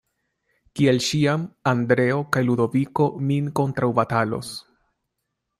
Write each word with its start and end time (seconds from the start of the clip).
Kiel 0.79 1.01
ĉiam, 1.07 1.43
Andreo 1.73 2.17
kaj 2.37 2.43
Ludoviko 2.47 3.07
min 3.29 3.55
kontraŭbatalos. 3.61 4.55